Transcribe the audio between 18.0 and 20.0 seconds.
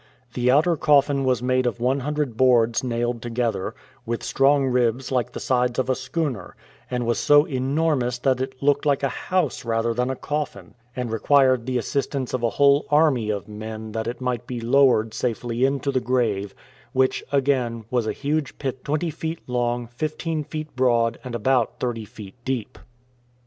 a huge pit twenty feet long,